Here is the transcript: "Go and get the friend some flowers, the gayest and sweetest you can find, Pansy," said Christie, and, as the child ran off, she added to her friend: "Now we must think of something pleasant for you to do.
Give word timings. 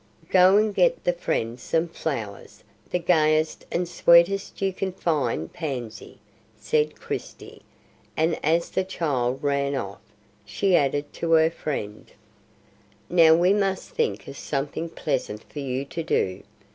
"Go 0.31 0.57
and 0.57 0.73
get 0.73 1.03
the 1.03 1.13
friend 1.13 1.59
some 1.59 1.87
flowers, 1.87 2.63
the 2.89 2.97
gayest 2.97 3.67
and 3.71 3.87
sweetest 3.87 4.59
you 4.59 4.73
can 4.73 4.91
find, 4.91 5.53
Pansy," 5.53 6.17
said 6.59 6.99
Christie, 6.99 7.61
and, 8.17 8.39
as 8.43 8.71
the 8.71 8.83
child 8.83 9.43
ran 9.43 9.75
off, 9.75 10.01
she 10.43 10.75
added 10.75 11.13
to 11.13 11.33
her 11.33 11.51
friend: 11.51 12.11
"Now 13.11 13.35
we 13.35 13.53
must 13.53 13.89
think 13.91 14.27
of 14.27 14.37
something 14.37 14.89
pleasant 14.89 15.43
for 15.43 15.59
you 15.59 15.85
to 15.85 16.01
do. 16.01 16.41